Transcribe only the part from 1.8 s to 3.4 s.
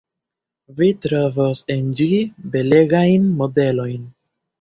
ĝi belegajn